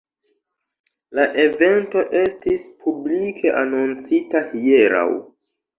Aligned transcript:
La 1.19 1.25
evento 1.43 2.03
estis 2.23 2.67
publike 2.81 3.55
anoncita 3.63 4.47
hieraŭ. 4.59 5.09